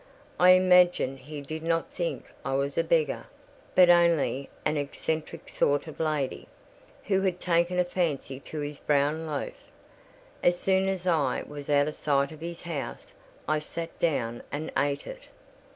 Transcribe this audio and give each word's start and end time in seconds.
I 0.39 0.53
imagine 0.53 1.15
he 1.15 1.41
did 1.41 1.61
not 1.61 1.93
think 1.93 2.25
I 2.43 2.55
was 2.55 2.75
a 2.75 2.83
beggar, 2.83 3.27
but 3.75 3.87
only 3.91 4.49
an 4.65 4.75
eccentric 4.75 5.47
sort 5.47 5.85
of 5.85 5.99
lady, 5.99 6.47
who 7.03 7.21
had 7.21 7.39
taken 7.39 7.77
a 7.77 7.83
fancy 7.83 8.39
to 8.39 8.61
his 8.61 8.79
brown 8.79 9.27
loaf. 9.27 9.53
As 10.41 10.59
soon 10.59 10.87
as 10.89 11.05
I 11.05 11.43
was 11.45 11.69
out 11.69 11.87
of 11.87 11.93
sight 11.93 12.31
of 12.31 12.41
his 12.41 12.63
house, 12.63 13.13
I 13.47 13.59
sat 13.59 13.99
down 13.99 14.41
and 14.51 14.71
ate 14.75 15.05
it. 15.05 15.27